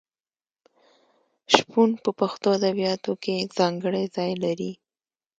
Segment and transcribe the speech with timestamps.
[1.53, 4.71] شپون په پښتو ادبیاتو کې ځانګړی ځای لري.